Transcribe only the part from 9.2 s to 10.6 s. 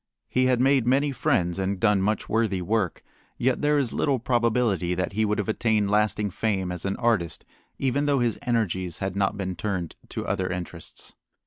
been turned to other